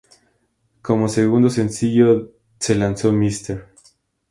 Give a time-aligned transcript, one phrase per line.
[0.81, 3.67] Como segundo sencillo se lanzó "Mr.